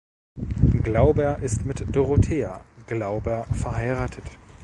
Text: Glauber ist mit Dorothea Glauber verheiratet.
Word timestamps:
Glauber 0.81 1.37
ist 1.43 1.63
mit 1.63 1.85
Dorothea 1.95 2.65
Glauber 2.87 3.43
verheiratet. 3.53 4.25